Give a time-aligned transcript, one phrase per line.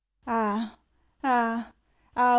[0.25, 0.79] Ah,
[1.23, 1.73] ah,
[2.15, 2.29] ah!